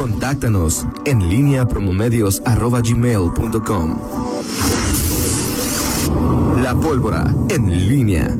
[0.00, 3.98] Contáctanos en línea promomedios.com.
[6.62, 8.34] La pólvora en línea.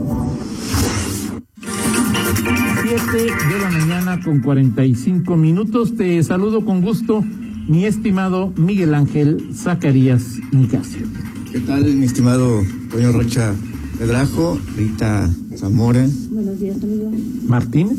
[2.82, 5.94] 7 de la mañana con 45 minutos.
[5.98, 7.22] Te saludo con gusto,
[7.68, 11.06] mi estimado Miguel Ángel Zacarías Nicasio.
[11.52, 13.54] ¿Qué tal, mi estimado Toño Rocha
[13.98, 16.08] Pedrajo, Rita Zamora?
[16.30, 17.12] Buenos días, amigo.
[17.46, 17.98] Martínez.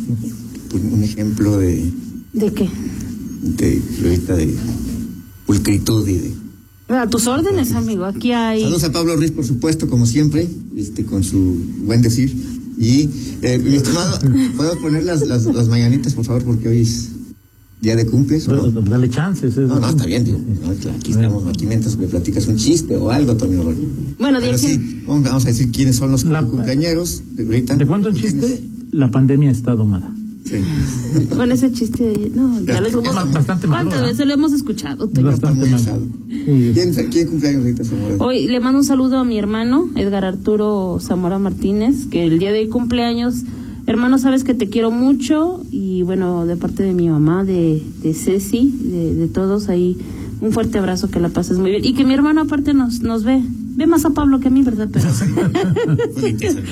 [0.73, 1.91] Un ejemplo de,
[2.33, 2.69] ¿De qué?
[3.41, 4.55] De, de
[5.45, 6.31] pulcritud y de...
[6.89, 8.03] A tus órdenes, amigo.
[8.03, 8.61] Aquí hay.
[8.63, 12.35] Saludos a Pablo Ruiz, por supuesto, como siempre, este, con su buen decir.
[12.77, 13.09] Y,
[13.41, 14.19] eh, mi estimado,
[14.57, 16.43] ¿puedo poner las, las, las mañanitas, por favor?
[16.43, 17.09] Porque hoy es
[17.80, 18.45] día de cumples.
[18.49, 18.81] ¿o no?
[18.81, 19.55] Dale chances.
[19.58, 20.25] es- No, no, está bien.
[20.25, 23.80] No, claro, aquí estamos, aquí mientras me platicas un chiste o algo, Rocha.
[24.19, 27.77] Bueno, Pero sí, vamos vamos a decir quiénes son los La- cumpleañeros de ahorita.
[27.77, 30.13] Te cuento un chiste, la pandemia está domada.
[30.51, 31.25] Sí.
[31.35, 32.03] Con ese chiste.
[32.03, 34.07] de- No, ya bastante malo, ¿Cuántas ¿verdad?
[34.11, 35.07] veces lo hemos escuchado?
[35.07, 35.65] Bastante.
[35.77, 36.71] Sí.
[36.73, 38.16] ¿Quién, ¿Quién cumpleaños ahorita, Zamora?
[38.19, 42.52] Hoy le mando un saludo a mi hermano, Edgar Arturo Zamora Martínez, que el día
[42.52, 43.43] de hoy cumpleaños.
[43.88, 48.13] Hermano, sabes que te quiero mucho y bueno, de parte de mi mamá, de, de
[48.13, 49.97] Ceci, de, de todos ahí,
[50.39, 51.83] un fuerte abrazo, que la pases muy bien.
[51.83, 53.41] Y que mi hermano aparte nos, nos ve.
[53.73, 54.89] Ve más a Pablo que a mí, ¿verdad?
[54.91, 55.08] Pero...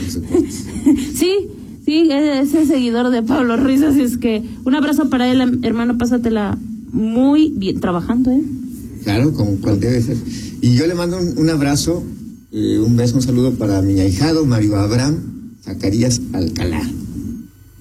[1.15, 1.47] Sí,
[1.89, 5.97] sí, es es seguidor de Pablo Ruiz, así es que un abrazo para él, hermano,
[5.97, 6.57] pásatela
[6.91, 8.41] muy bien, trabajando, ¿eh?
[9.03, 10.17] Claro, como cual debe ser.
[10.61, 12.03] Y yo le mando un, un abrazo,
[12.51, 15.15] eh, un beso, un saludo para mi ahijado Mario Abraham
[15.63, 16.81] Zacarías Alcalá,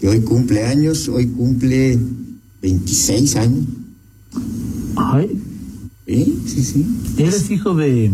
[0.01, 1.98] que hoy cumple años, hoy cumple
[2.62, 3.64] 26 años.
[4.97, 5.39] Ay,
[6.06, 6.39] ¿Sí?
[6.47, 6.86] Sí, sí.
[7.19, 8.12] eres hijo de...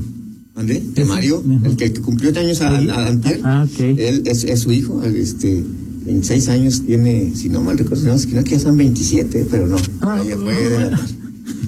[0.57, 0.81] ¿André?
[0.95, 3.41] De Mario, el que, que cumplió años a, a- antier.
[3.43, 3.81] Ah, ok.
[3.81, 5.65] Él es, es su hijo, este,
[6.05, 9.77] 26 años tiene, si no mal recuerdo, no, que ya son 27, pero no.
[10.01, 10.19] Ah.
[10.19, 11.01] Por ahí puede andar.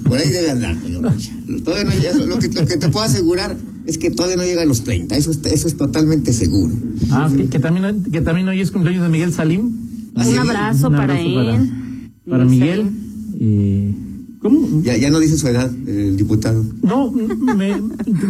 [0.03, 1.31] Por ahí debe andar, señor Rocha.
[1.63, 4.61] Todavía no llega, lo, que, lo que te puedo asegurar es que todavía no llega
[4.61, 6.73] a los 30, eso, está- eso es totalmente seguro.
[7.09, 9.71] Ah, que, que también, que también hoy es cumpleaños de Miguel Salim.
[10.15, 10.37] Ah, un sí.
[10.37, 11.33] abrazo Un para él.
[12.25, 12.89] Para, para Miguel.
[13.39, 13.93] Eh,
[14.41, 14.81] ¿Cómo?
[14.83, 16.63] Ya, ya no dice su edad, el diputado.
[16.83, 17.27] No, me,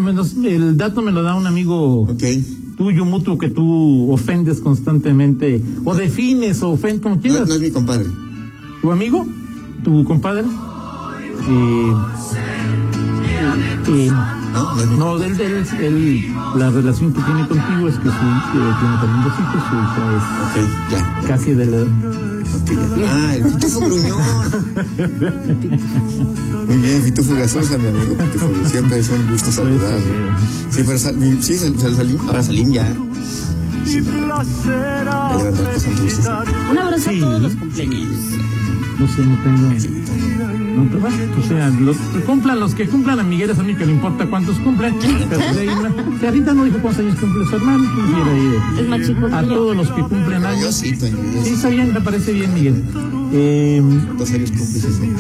[0.04, 2.24] me los- el dato me lo da un amigo Ok.
[2.78, 7.48] Tuyo mutuo que tú ofendes constantemente o defines o ofendes como No, quieras.
[7.48, 8.06] no es mi compadre.
[8.82, 9.26] ¿Tu amigo?
[9.84, 10.44] ¿Tu compadre?
[11.50, 11.94] Eh,
[13.88, 14.12] eh,
[14.98, 18.16] No, es él, él- él- la relación que tiene contigo es que su,
[18.52, 18.72] tiene
[19.02, 20.02] también dos hijos, su hija
[20.44, 20.56] Ok,
[20.92, 21.00] ya.
[21.22, 21.78] es casi de la...
[22.98, 23.08] ya.
[23.28, 24.22] Ah, el pitufo gruñón.
[26.68, 28.48] Muy bien, pitufo gasosa, mi amigo pitufo.
[28.70, 30.00] Siempre es un gusto saludar.
[30.70, 32.94] Sí, pero sal, mi- sí, sal, sal- Salim, ahora Salim ya.
[33.86, 34.12] Sí, ya.
[36.72, 37.18] Un abrazo Sí.
[37.18, 38.10] a todos los cumpleaños.
[39.00, 40.67] No sé, no tengo...
[40.78, 43.64] No, pero bueno, o sea, los que cumplan, los que cumplan a Miguel es a
[43.64, 44.96] mí que le importa cuántos cumplen.
[45.30, 47.84] Pero una- que ahorita no dijo cuántos años cumple su hermano.
[47.84, 48.80] ir.
[48.80, 50.76] Es más chico A todos los que cumplen años.
[50.76, 50.90] sí,
[51.46, 52.84] está bien, me parece bien, Miguel.
[53.34, 53.82] Eh,
[54.18, 54.68] Dos años cumple.
[54.68, 55.14] sí, sí.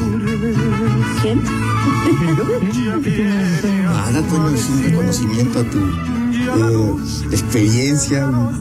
[1.22, 1.42] ¿Quién?
[4.30, 6.96] Toño, es un reconocimiento a tu eh,
[7.32, 8.58] experiencia, un, hombre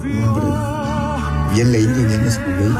[1.55, 2.75] bien leído, bien estudiado.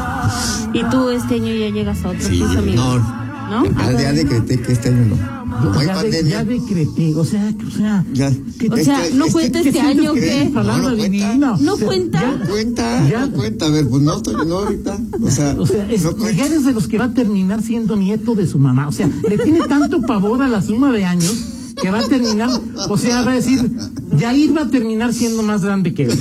[0.73, 2.43] Y tú este año ya llegas a otro Sí,
[2.75, 3.26] no.
[3.49, 3.65] ¿No?
[3.65, 5.37] Ya, ya decreté que este año no.
[5.79, 6.31] Hay Ya, de- pandemia.
[6.31, 8.31] ya decreté, o sea, que- o sea, Ya.
[8.59, 11.57] ¿Qué- O sea, Este- ¿no este- cuenta ¿qué este año que No, no de cuenta.
[11.57, 12.19] ¿No cuenta?
[12.21, 13.25] ya- No cuenta, Ya.
[13.25, 13.65] no cuenta.
[13.65, 14.97] A ver, pues no, Toño, no ahorita.
[15.21, 16.11] O sea, O sea, es, no.
[16.13, 18.87] Miguel es de los que va a terminar siendo nieto de su mamá.
[18.87, 21.33] O sea, le tiene tanto pavor a la suma de años
[21.81, 22.49] que va a terminar,
[22.89, 23.71] o sea, va a decir,
[24.19, 26.19] Yair va a terminar siendo más grande que él.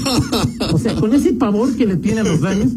[0.72, 2.70] O sea, con ese pavor que le tiene a los años.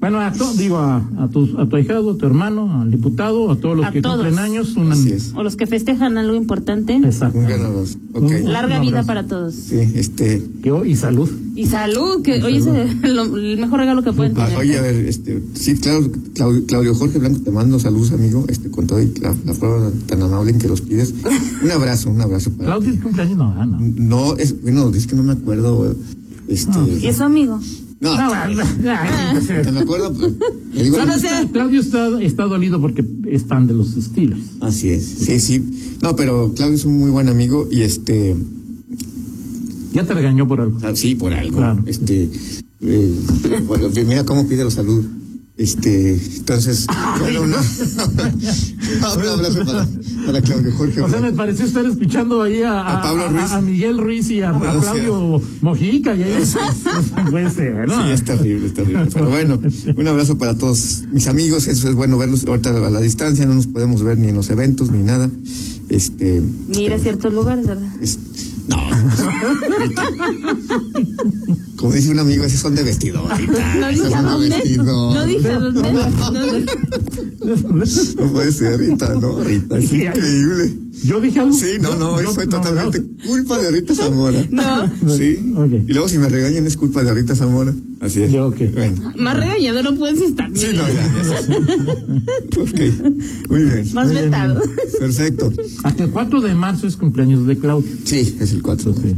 [0.00, 3.50] Bueno, a to- digo, a, a, tu, a tu ahijado, a tu hermano, al diputado,
[3.50, 4.16] a todos los A que todos.
[4.16, 4.76] cumplen años.
[4.76, 4.94] Una...
[4.94, 5.32] Así es.
[5.34, 6.94] O los que festejan algo importante.
[6.96, 7.38] Exacto.
[7.38, 7.98] Un gran abrazo.
[8.12, 8.22] Ok.
[8.22, 9.54] Un- Larga vida para todos.
[9.54, 10.42] Sí, este.
[10.62, 11.28] Que hoy- y salud.
[11.54, 14.60] Y salud, que hoy es el, lo- el mejor regalo que pueden ah, tener.
[14.60, 15.42] oye, a ver, este.
[15.54, 18.44] Sí, claro, Claudio, Claudio Jorge Blanco, te mando saludos, amigo.
[18.48, 21.12] Este, con toda la, la prueba tan amable en que los pides.
[21.62, 22.66] Un abrazo, un abrazo para.
[22.66, 23.78] Claudio, el cumpleaños no, ah, no.
[23.80, 25.96] No, es, bueno, es que no me acuerdo.
[26.48, 26.78] Este.
[27.00, 27.60] Y eso, amigo.
[28.00, 30.14] No, No, no me acuerdo.
[30.14, 30.34] pero
[30.72, 31.28] le digo- Solo sé.
[31.52, 34.38] Claudio está, está dolido porque es fan de los estilos.
[34.60, 35.96] Así es, sí, sí.
[36.02, 38.36] No, pero Claudio es un muy buen amigo y este.
[39.92, 40.78] Ya te regañó por algo.
[40.82, 41.56] Ah, Sí, por algo.
[41.56, 41.82] Claro.
[41.86, 42.30] Este,
[42.82, 43.12] eh,
[43.66, 45.06] bueno, mira cómo pide los saludos.
[45.56, 46.86] Este, entonces,
[47.20, 47.56] bueno, no.
[47.56, 49.88] No, un abrazo para,
[50.32, 51.00] para Claudio Jorge.
[51.00, 53.50] O sea, me pareció estar escuchando ahí a, A Pablo Ruiz.
[53.50, 56.14] a Miguel Ruiz y a, a o sea- Claudio Mojica.
[56.14, 56.58] Y ahí, eso
[57.16, 58.02] no puede ser, ¿no?
[58.04, 59.06] Sí, es terrible, es terrible.
[59.12, 59.60] Pero bueno,
[59.96, 61.66] un abrazo para todos mis amigos.
[61.66, 63.46] Eso es bueno verlos ahorita a la distancia.
[63.46, 65.30] No nos podemos ver ni en los eventos ni nada.
[65.88, 66.42] Este.
[66.68, 67.88] Ni ir a ciertos lugares, ¿verdad?
[68.02, 68.18] es-
[68.68, 68.76] no.
[71.78, 73.26] Como dice un amigo, esos son de vestido.
[73.36, 73.74] Rita.
[73.76, 74.48] No dije a dónde.
[74.48, 75.14] vestido.
[75.14, 76.66] No dije a dónde.
[78.16, 79.78] No, puede ser, Rita, no, Rita.
[79.78, 80.74] Es increíble.
[81.04, 81.52] Yo dije algo.
[81.52, 83.06] Sí, no, no, yo- no, totalmente no.
[83.26, 84.44] culpa de Rita Zamora.
[84.50, 84.90] no.
[85.16, 85.38] Sí.
[85.56, 85.72] Ok.
[85.88, 87.74] Y luego si me regañan es culpa de Rita Zamora.
[88.00, 88.32] Así es.
[88.32, 88.56] Yo, ok.
[88.74, 89.12] Bueno.
[89.18, 90.50] Más regañado no puedes estar.
[90.54, 91.12] Sí, no, ya,
[92.60, 93.50] ok.
[93.50, 93.88] Muy bien.
[93.94, 94.62] Más vetado.
[95.00, 95.52] Perfecto.
[95.84, 97.90] Hasta el 4 de marzo es cumpleaños de Claudio.
[98.04, 98.94] Sí, es el 4.
[98.94, 99.16] Sí.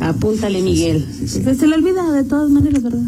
[0.00, 1.06] Apúntale, Miguel.
[1.18, 1.40] sí, sí.
[1.44, 3.02] Pues se le olvida de todas maneras, ¿verdad?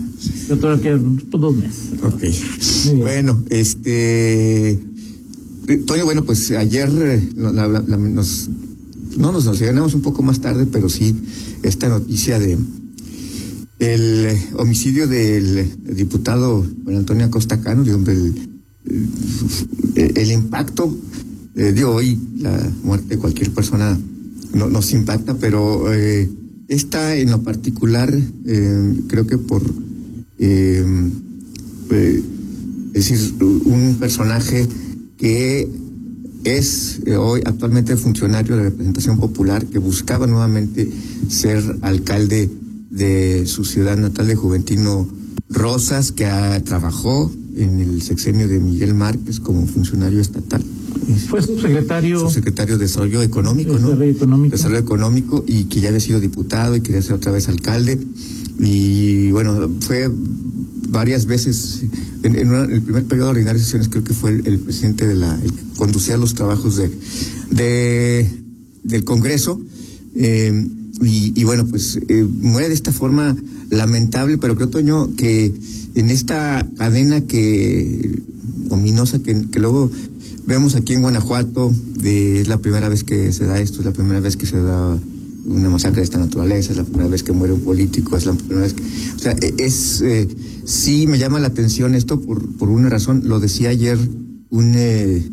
[0.48, 1.90] Yo quedan pues, dos meses.
[2.02, 2.96] Ok.
[2.98, 4.78] Bueno, este.
[5.68, 8.48] Eh, Toño, bueno, pues ayer eh, la- la- nos,
[9.16, 11.14] no nos, nos llegamos un poco más tarde, pero sí
[11.62, 12.58] esta noticia de
[13.78, 18.34] el eh, homicidio del diputado Juan Antonio Acosta Cano, digo, el,
[20.16, 20.96] el, impacto,
[21.56, 23.98] eh, digo, hoy la muerte de cualquier persona
[24.54, 26.30] no, nos impacta, pero eh,
[26.68, 28.12] esta en lo particular,
[28.46, 29.62] eh, creo que por
[30.38, 30.84] eh,
[31.90, 32.22] eh,
[32.94, 34.66] es decir, un personaje
[35.16, 35.68] que
[36.44, 40.88] es eh, hoy actualmente funcionario de representación popular que buscaba nuevamente
[41.28, 42.50] ser alcalde
[42.90, 45.08] de su ciudad natal de Juventino
[45.48, 50.62] Rosas, que ah, trabajó en el sexenio de Miguel Márquez como funcionario estatal.
[51.28, 52.20] Fue subsecretario.
[52.20, 53.88] Subsecretario de Desarrollo Económico, ¿no?
[53.88, 54.56] Desarrollo Económico.
[54.56, 57.98] Desarrollo Económico y que ya había sido diputado y quería ser otra vez alcalde.
[58.58, 60.10] Y bueno, fue
[60.88, 61.84] varias veces,
[62.24, 65.14] en, en una- el primer periodo de ordinarias sesiones creo que fue el, presidente de
[65.14, 66.90] la, el que conducía los trabajos de,
[67.50, 68.28] de
[68.82, 69.60] del Congreso.
[70.16, 70.68] eh,
[71.02, 73.36] y, bueno, pues eh, muere de esta forma
[73.68, 75.52] lamentable, pero creo, Toño, que
[75.96, 78.22] en esta cadena que
[78.70, 79.90] ominosa que, que luego
[80.46, 83.92] vemos aquí en Guanajuato, de, es la primera vez que se da esto, es la
[83.92, 84.96] primera vez que se da
[85.46, 88.32] una masacre de esta naturaleza, es la primera vez que muere un político, es la
[88.34, 88.82] primera vez que...
[89.16, 90.00] O sea, e- es...
[90.00, 90.28] eh,
[90.64, 93.98] sí me llama la atención esto por, por una razón, lo decía ayer
[94.50, 94.72] un...
[94.76, 95.28] eh,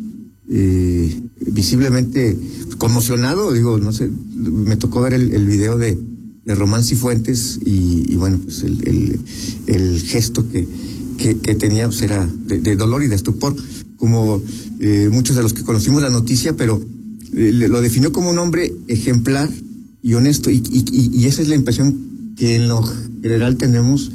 [0.53, 2.37] eh, visiblemente
[2.77, 5.97] conmocionado, digo, no sé, me tocó ver el, video de,
[6.45, 9.19] de Román Cifuentes y, y bueno, pues el,
[9.67, 10.67] el, gesto que,
[11.17, 13.55] que, tenía pues era de, dolor y de estupor,
[13.97, 14.41] como
[14.79, 16.81] eh, muchos de los que conocimos la noticia, pero
[17.33, 19.49] eh, lo definió como un hombre ejemplar
[20.03, 24.11] y honesto, y- y esa es la impresión que en lo general tenemos,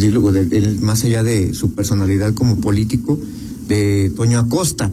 [0.00, 3.18] de- más allá de su personalidad como político,
[3.68, 4.90] de Toño Acosta.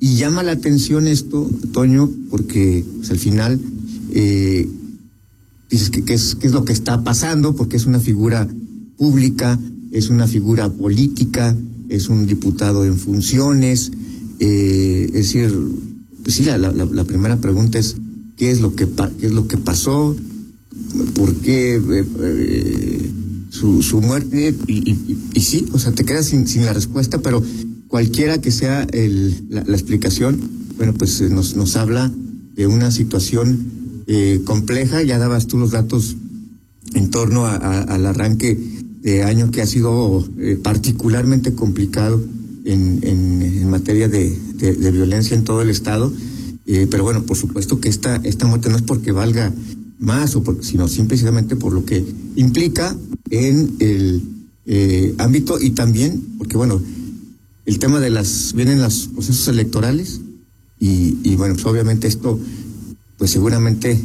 [0.00, 3.60] Y llama la atención esto, Toño, porque pues, al final
[4.12, 4.68] eh,
[5.70, 8.48] dices que, que es, lo que está pasando, porque es una figura
[8.96, 9.58] pública,
[9.92, 11.56] es una figura política,
[11.88, 13.92] es un diputado en funciones.
[14.38, 15.54] eh, es decir,
[16.22, 17.96] pues sí, la, primera pregunta es
[18.36, 18.88] qué es lo que
[19.20, 20.16] qué es lo que pasó,
[21.14, 23.10] por qué eh,
[23.50, 27.18] su, su muerte y, y, y- sí, o sea, te quedas sin, sin la respuesta,
[27.20, 27.42] pero
[27.88, 30.40] cualquiera que sea el, la, la explicación,
[30.76, 32.10] bueno, pues eh, nos, nos habla
[32.54, 36.16] de una situación eh, compleja, ya dabas tú los datos
[36.94, 38.58] en torno a- al arranque
[39.02, 42.22] de año que ha sido eh, particularmente complicado
[42.64, 46.12] en, en- en materia de, de- de violencia en todo el estado.
[46.66, 49.52] Eh, pero bueno, por supuesto que esta, esta muerte no es porque valga
[50.00, 52.04] más, o porque, sino simplemente por lo que
[52.34, 52.96] implica
[53.30, 54.22] en el
[54.66, 56.82] eh, ámbito y también porque, bueno,
[57.66, 60.20] el tema de las, vienen los procesos electorales
[60.80, 62.40] y, y bueno, pues obviamente esto
[63.18, 64.02] pues seguramente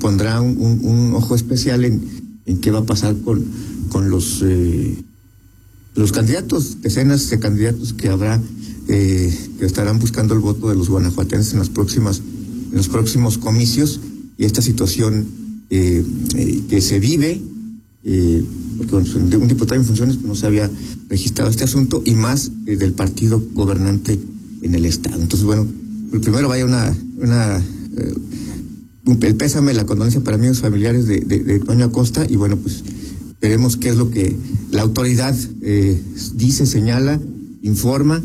[0.00, 2.02] pondrá un, ojo especial en,
[2.46, 3.44] en qué va a pasar con,
[3.90, 5.04] con los eh,
[5.94, 8.42] los candidatos, decenas de candidatos que habrá
[8.88, 13.38] eh, que estarán buscando el voto de los guanajuatenses en las próximas en los próximos
[13.38, 14.00] comicios
[14.38, 15.26] esta situación
[15.70, 16.04] eh,
[16.36, 17.40] eh, que se vive
[18.08, 18.44] eh,
[18.78, 20.70] porque un diputado en funciones no se había
[21.08, 24.16] registrado este asunto y más eh, del partido gobernante
[24.62, 25.20] en el estado.
[25.20, 25.66] Entonces bueno
[26.10, 27.58] pues, primero vaya una una
[27.96, 28.14] eh,
[29.22, 32.82] el pésame, la condolencia para amigos familiares de, de, de Toño Acosta y bueno, pues
[33.40, 34.36] veremos qué es lo que
[34.72, 35.34] la autoridad
[36.34, 37.20] dice, señala,
[37.62, 38.20] informa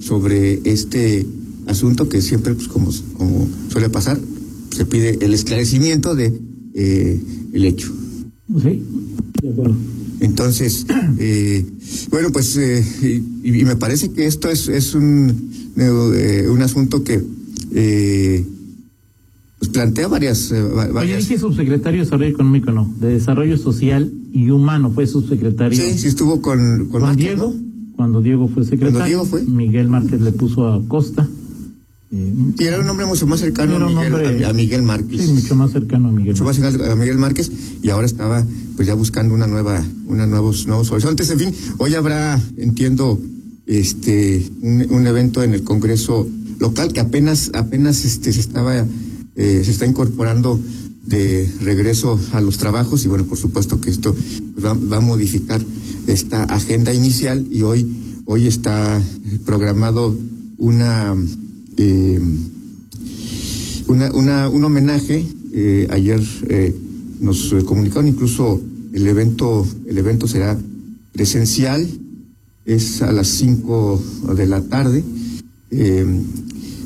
[0.00, 1.26] sobre este
[1.66, 2.90] asunto que siempre, pues como
[3.70, 4.20] suele pasar,
[4.76, 6.32] se pide el esclarecimiento de
[6.74, 7.20] eh,
[7.52, 7.92] el hecho.
[8.62, 8.82] Sí,
[9.42, 9.74] de acuerdo.
[10.20, 10.86] Entonces,
[11.18, 11.64] eh,
[12.10, 12.84] bueno, pues, eh,
[13.42, 17.22] y, y me parece que esto es, es un, eh, un asunto que
[17.74, 18.44] eh,
[19.72, 20.50] plantea varias...
[20.52, 24.90] eh, va- Oye, varias dije subsecretario de Desarrollo Económico, no, de Desarrollo Social y Humano
[24.90, 25.78] fue subsecretario.
[25.78, 27.66] sí, sí estuvo con, con Con Márquez, Diego, ¿no?
[27.96, 29.04] cuando Diego fue secretario.
[29.06, 29.42] Diego fue.
[29.44, 31.28] Miguel Márquez le puso a Costa.
[32.10, 35.22] Y era un hombre mucho más cercano a Miguel, a, Márquez.
[35.22, 36.34] sí, mucho más cercano a Miguel.
[36.34, 37.50] mucho más cercano a Miguel Márquez
[37.82, 38.46] y ahora estaba
[38.76, 43.20] pues ya buscando una nueva una nuevos nuevos horizontes en fin hoy habrá entiendo
[43.66, 46.28] este un, un evento en el Congreso
[46.60, 50.60] local que apenas apenas este se estaba eh, se está incorporando
[51.06, 54.14] de regreso a los trabajos y bueno por supuesto que esto
[54.64, 55.60] va, va a modificar
[56.06, 59.02] esta agenda inicial y hoy hoy está
[59.44, 60.16] programado
[60.58, 61.16] una
[61.76, 62.20] eh,
[63.88, 65.26] una, una, un homenaje.
[65.52, 66.74] eh, ayer eh,
[67.20, 68.60] nos eh, comunicaron incluso
[68.92, 70.58] el evento, el evento será
[71.12, 71.86] presencial,
[72.64, 74.02] es a las 5
[74.36, 75.02] de la tarde.
[75.70, 76.06] eh,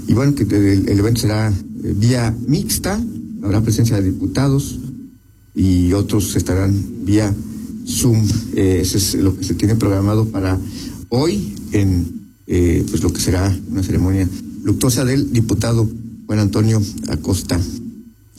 [0.07, 3.01] y bueno, que el, evento será vía mixta,
[3.43, 4.79] habrá presencia de diputados
[5.55, 7.33] y otros estarán vía
[7.87, 8.27] Zoom.
[8.57, 10.59] Eso es lo que se tiene programado para
[11.11, 14.29] hoy en eh, pues lo que será una ceremonia
[14.63, 15.89] luctuosa del diputado
[16.27, 17.61] Juan Antonio Acosta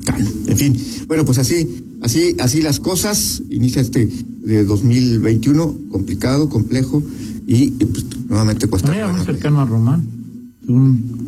[0.05, 0.29] Cano.
[0.47, 0.75] En fin,
[1.07, 1.67] bueno, pues así,
[2.01, 3.41] así, así las cosas.
[3.49, 4.07] Inicia este
[4.43, 7.03] de 2021 complicado, complejo
[7.47, 8.95] y, y, pues, nuevamente cuesta.
[8.95, 10.07] Era muy cercano a Román.
[10.67, 11.21] Un-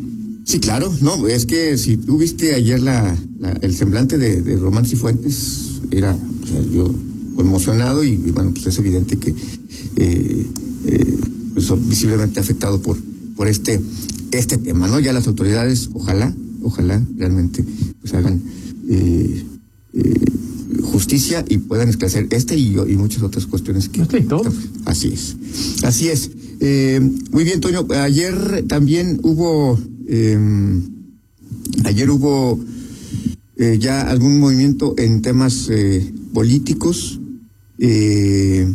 [0.46, 4.56] Sí, claro, no, es que si tú viste ayer la, la- el semblante de, de
[4.58, 6.94] Román Cifuentes, era, o sea, yo
[7.34, 9.30] conmocionado y, y, bueno, pues es evidente que
[9.96, 10.46] eh,
[10.86, 11.16] eh,
[11.54, 12.98] pues, visiblemente afectado por,
[13.36, 13.80] por este,
[14.38, 15.00] este tema, ¿no?
[15.00, 17.64] Ya las autoridades, ojalá, ojalá realmente
[18.00, 18.42] pues hagan
[18.88, 19.44] eh,
[19.94, 20.24] eh,
[20.82, 24.02] justicia y puedan esclarecer este y, y muchas otras cuestiones que...
[24.02, 24.26] Este.
[24.84, 25.36] Así es.
[25.82, 26.30] Así es.
[26.60, 27.00] Eh,
[27.30, 27.86] muy bien, Toño.
[27.90, 29.78] Ayer también hubo.
[30.08, 30.38] eh,
[31.84, 32.60] ayer hubo
[33.78, 35.68] ya algún movimiento en temas
[36.32, 37.20] políticos.
[37.78, 38.68] Eh,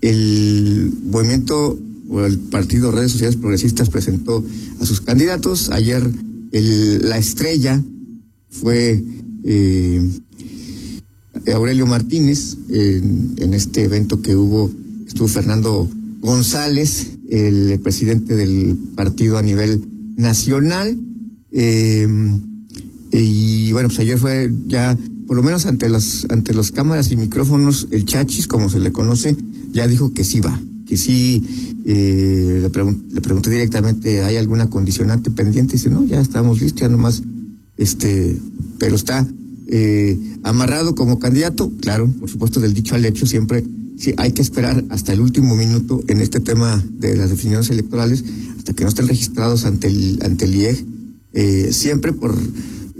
[0.00, 1.78] el movimiento
[2.24, 4.44] el partido Redes Sociales Progresistas presentó
[4.80, 5.70] a sus candidatos.
[5.70, 6.08] Ayer
[6.52, 7.82] la estrella
[8.50, 9.02] fue
[9.44, 10.10] eh,
[11.52, 14.70] Aurelio Martínez, en, en este evento que hubo,
[15.06, 15.88] estuvo Fernando
[16.20, 19.82] González, el presidente del partido a nivel
[20.16, 20.96] nacional.
[21.52, 22.06] eh,
[23.16, 27.16] y bueno, pues ayer fue ya, por lo menos ante las, ante las cámaras y
[27.16, 29.36] micrófonos, el Chachis, como se le conoce,
[29.72, 34.70] ya dijo que sí va, que sí, eh, le, pregun- le pregunté directamente, ¿hay alguna
[34.70, 35.74] condicionante pendiente?
[35.74, 37.22] dice, no, ya estamos listos, ya nomás,
[37.76, 38.38] este,
[38.78, 39.26] pero está
[39.66, 43.64] eh, amarrado como candidato, claro, por supuesto, del dicho al hecho, siempre
[43.98, 48.24] sí, hay que esperar hasta el último minuto en este tema de las definiciones electorales,
[48.56, 50.84] hasta que no estén registrados ante el, ante el IEG,
[51.32, 52.34] eh, siempre por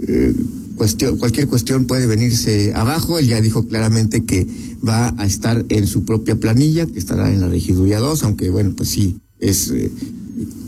[0.07, 0.33] eh,
[0.75, 3.17] cuestión, cualquier cuestión puede venirse abajo.
[3.19, 4.47] Él ya dijo claramente que
[4.87, 8.73] va a estar en su propia planilla, que estará en la regiduría 2, aunque bueno,
[8.75, 9.91] pues sí, es eh,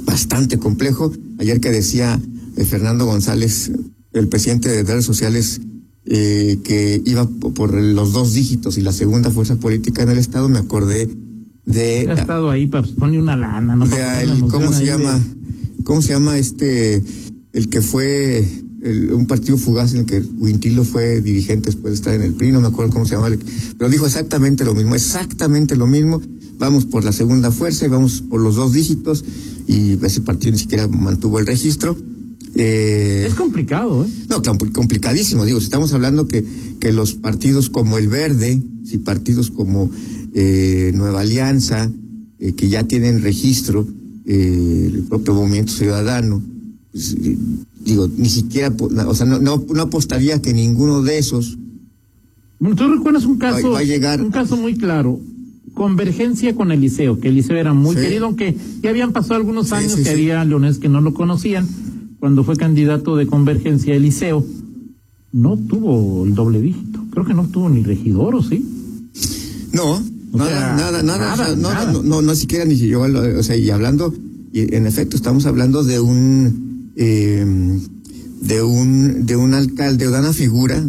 [0.05, 1.11] bastante complejo.
[1.39, 2.19] Ayer que decía
[2.55, 3.71] eh, Fernando González,
[4.13, 5.61] el presidente de redes sociales,
[6.05, 10.17] eh, que iba po- por los dos dígitos y la segunda fuerza política en el
[10.17, 11.09] Estado, me acordé
[11.65, 12.07] de...
[12.09, 13.85] ha estado ahí poner una lana, ¿no?
[13.85, 15.19] de el- ¿cómo se de- llama?
[15.83, 17.03] ¿Cómo se llama este,
[17.53, 18.47] el que fue
[18.81, 22.33] el- un partido fugaz en el que Huintilo fue dirigente después de estar en el
[22.33, 23.39] PRI, no me acuerdo cómo se llama, el-
[23.77, 26.21] pero dijo exactamente lo mismo, exactamente lo mismo,
[26.59, 29.23] vamos por la segunda fuerza y vamos por los dos dígitos
[29.67, 31.97] y ese partido ni siquiera mantuvo el registro.
[32.55, 34.09] Eh, Es complicado, ¿eh?
[34.29, 35.45] no, compl- complicadísimo.
[35.45, 36.43] Digo, si estamos hablando que,
[36.79, 39.91] que los partidos como el Verde, si partidos como
[40.33, 41.91] eh, Nueva Alianza,
[42.39, 43.87] eh, que ya tienen registro,
[44.25, 46.41] eh, el propio Movimiento Ciudadano,
[47.83, 51.57] digo, ni siquiera, o sea, no, no, no apostaría que ninguno de esos,
[52.59, 55.19] Bueno, tú recuerdas un caso, Va- a llegar- un caso muy claro.
[55.75, 58.01] Convergencia con Eliseo, que Eliseo era muy Sí.
[58.01, 61.13] querido, aunque ya habían pasado algunos Sí, años sí, que había leones que no lo
[61.13, 61.67] conocían.
[62.19, 64.43] Cuando fue candidato de Convergencia Eliseo,
[65.33, 67.03] no tuvo el doble dígito.
[67.11, 68.65] Creo que no tuvo ni regidor, ¿o sí?
[69.71, 70.01] no,
[70.33, 72.75] nada, nada, nada, no, no, no, no siquiera ni
[73.07, 74.13] lo- o sea, y hablando,
[74.51, 77.45] y en efecto, estamos hablando de un, eh,
[78.41, 80.83] de un, de un alcalde, o de una figura,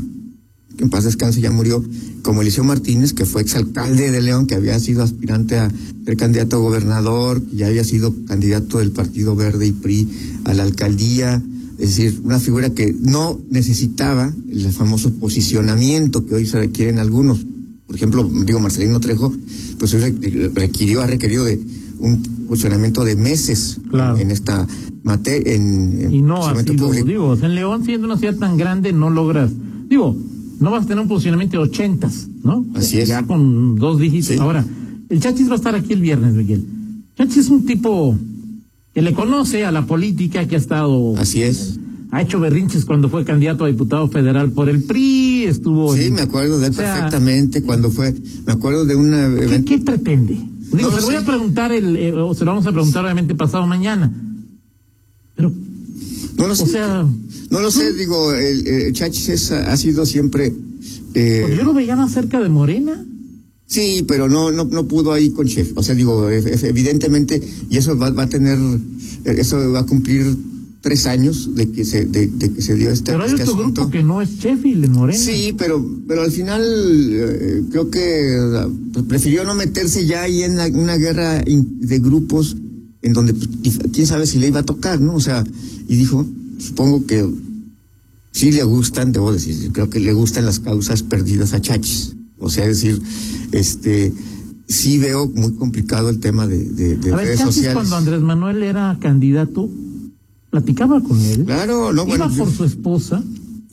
[0.76, 1.84] que en paz descanse ya murió,
[2.22, 5.70] como Eliseo Martínez, que fue exalcalde de León, que había sido aspirante a
[6.04, 10.08] ser candidato a gobernador, ya había sido candidato del Partido Verde y PRI
[10.44, 11.42] a la alcaldía,
[11.78, 17.44] es decir, una figura que no necesitaba el famoso posicionamiento que hoy se requieren algunos.
[17.86, 19.32] Por ejemplo, digo, Marcelino Trejo,
[19.78, 19.92] pues
[20.54, 21.60] requirió, ha requerido de
[21.98, 24.16] un funcionamiento de meses Claro.
[24.18, 24.66] en esta
[25.04, 27.06] materia, en, en Y no ha funcionamiento sido, público.
[27.06, 29.50] digo, en León siendo una ciudad tan grande no logras,
[29.88, 30.16] digo,
[30.60, 32.66] no vas a tener un posicionamiento de ochentas, ¿no?
[32.74, 33.08] Así es.
[33.08, 34.28] Ya con dos dígitos.
[34.28, 34.36] Sí.
[34.40, 34.64] Ahora,
[35.08, 36.64] el Chachis va a estar aquí el viernes, Miguel.
[37.16, 38.16] Chachis es un tipo
[38.92, 41.78] que le conoce a la política, que ha estado, Así es.
[42.10, 46.14] ha hecho berrinches cuando fue candidato a diputado federal por el PRI, estuvo Sí, en-
[46.14, 48.14] me acuerdo de él o sea, perfectamente cuando fue,
[48.46, 49.10] me acuerdo de un
[49.48, 50.38] ¿Qué, qué pretende?
[50.72, 51.20] Digo, No se lo voy sé.
[51.22, 54.12] a preguntar, el, eh, o se lo vamos a preguntar obviamente pasado mañana.
[55.34, 55.52] Pero,
[56.36, 56.66] No lo o sé.
[56.66, 57.06] sea,
[57.50, 60.52] no lo sé, digo, el, el Chachis es- ha sido siempre.
[61.14, 63.04] eh, pues yo lo veía más cerca de Morena.
[63.66, 65.72] Sí, pero no, no, no pudo ahí con Chef.
[65.74, 68.58] O sea, digo, e- e- evidentemente, y eso va, va a tener,
[69.24, 70.36] eh, eso va a cumplir
[70.80, 73.54] tres años de que se, de, de que se dio este, Pero hay este otro
[73.56, 73.80] asunto.
[73.82, 75.18] grupo que no es Sheffield en Morena.
[75.18, 80.42] Sí, pero, pero al final eh, creo que eh, pues, prefirió no meterse ya ahí
[80.42, 82.56] en la- una guerra in- de grupos
[83.02, 85.14] en donde pues, quién sabe si le iba a tocar, ¿no?
[85.14, 85.44] O sea,
[85.88, 86.24] y dijo,
[86.58, 87.28] supongo que
[88.32, 92.14] sí le gustan, debo decir, creo que le gustan las causas perdidas a Chachis.
[92.38, 93.02] O sea, es decir,
[93.50, 94.12] este,
[94.68, 97.74] sí veo muy complicado el tema de, de, de A ver, redes sociales.
[97.74, 99.68] cuando Andrés Manuel era candidato,
[100.50, 101.44] platicaba con él.
[101.44, 103.22] Claro, no, Iba bueno, por su esposa.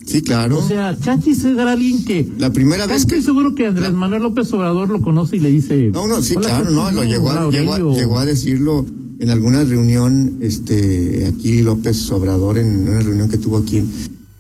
[0.06, 0.60] sí, claro.
[0.60, 2.30] O sea, Chachis era alguien que...
[2.38, 5.50] la primera vez Estoy que seguro que Andrés Manuel López Obrador lo conoce y le
[5.52, 5.90] dice...
[5.94, 7.94] No, no, sí, "Hola, claro, no, lo llegó a, llegó, a- Aurelio".
[7.96, 8.86] llegó a decirlo
[9.20, 13.90] en alguna reunión, este, aquí López Obrador, en una reunión que tuvo aquí en,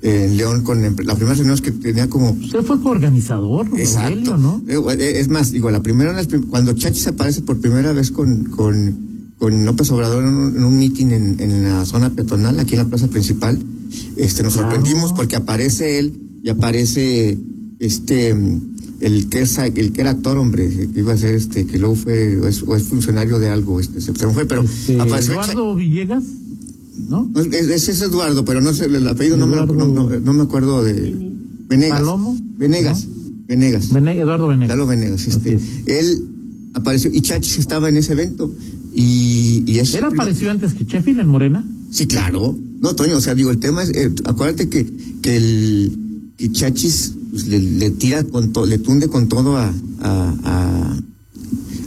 [0.02, 4.34] en León, con la primera reunión que tenía como Usted fue coorganizador, Exacto.
[4.34, 4.62] Aurelio, ¿no?
[4.68, 6.14] Eh, Es más, digo, la primera,
[6.50, 9.15] cuando Chachis aparece por primera vez con, con,
[9.46, 12.80] con López Obrador en un, en un meeting en, en la zona peatonal, aquí en
[12.80, 13.60] la plaza principal,
[14.18, 14.72] este, nos Claro.
[14.72, 17.38] sorprendimos porque aparece él y aparece
[17.80, 18.30] este,
[19.02, 21.94] el que es, el que era actor, hombre, que iba a ser este, que luego
[21.96, 25.76] fue, o es, o es funcionario de algo, este, se, fue, pero Este, apareció Eduardo
[25.76, 26.24] Villegas,
[27.08, 27.30] ¿no?
[27.32, 30.20] no, es, es- es Eduardo, pero no sé, el apellido no me, Eduardo- no, no-
[30.20, 31.16] no me acuerdo de
[31.70, 32.00] Venegas.
[32.00, 33.08] Palomo, Venegas.
[33.48, 33.92] Venegas.
[33.94, 34.70] Vene- Eduardo Venegas.
[34.70, 36.26] Lalo Venegas, este, Así él
[36.74, 38.52] apareció y Chachis estaba en ese evento
[38.96, 41.64] y, y es ¿Él apareció antes que Sheffield en Morena?
[41.92, 44.86] sí claro no Toño o sea digo el tema es eh, acuérdate que
[45.22, 45.92] que el
[46.38, 51.00] que Chachis pues, le, le tira con todo le tunde con todo a a, a,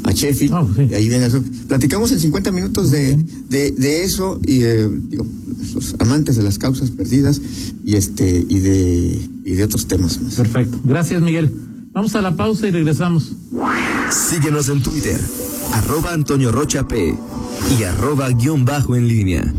[0.04, 0.87] a Sheffield Ah, sí.
[0.90, 3.16] y ahí viene eso platicamos en 50 minutos de,
[3.48, 5.26] de, de eso y eh, digo
[5.74, 7.40] los amantes de las causas perdidas
[7.85, 10.78] y este y de y de otros temas más Perfecto.
[10.85, 11.50] Gracias, Miguel.
[11.98, 13.32] Vamos a la pausa y regresamos.
[14.08, 15.20] Síguenos en Twitter,
[15.74, 17.12] arroba Antonio Rocha P
[17.76, 19.52] y arroba guion bajo en línea.